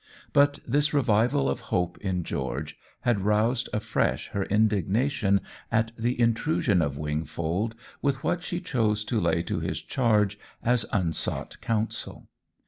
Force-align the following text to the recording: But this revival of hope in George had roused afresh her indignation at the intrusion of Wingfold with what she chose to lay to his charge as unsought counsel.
But 0.33 0.61
this 0.67 0.95
revival 0.95 1.47
of 1.47 1.59
hope 1.69 1.99
in 1.99 2.23
George 2.23 2.75
had 3.01 3.19
roused 3.19 3.69
afresh 3.71 4.29
her 4.29 4.45
indignation 4.45 5.41
at 5.71 5.91
the 5.95 6.19
intrusion 6.19 6.81
of 6.81 6.97
Wingfold 6.97 7.75
with 8.01 8.23
what 8.23 8.41
she 8.41 8.61
chose 8.61 9.03
to 9.05 9.19
lay 9.19 9.43
to 9.43 9.59
his 9.59 9.79
charge 9.79 10.39
as 10.63 10.87
unsought 10.91 11.61
counsel. 11.61 12.27